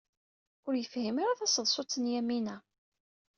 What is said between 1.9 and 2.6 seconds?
n Yamina.